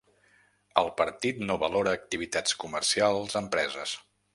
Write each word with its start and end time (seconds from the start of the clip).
El 0.83 0.89
partit 1.01 1.43
no 1.51 1.59
valora 1.65 1.95
activitats 2.01 2.59
comercials 2.67 3.41
empreses. 3.47 3.99